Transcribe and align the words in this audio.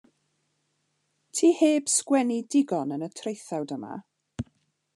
Ti 1.35 1.49
heb 1.59 1.85
sgwennu 1.97 2.39
digon 2.55 2.95
yn 2.95 3.05
y 3.09 3.11
traethawd 3.19 3.75
yma. 3.77 3.93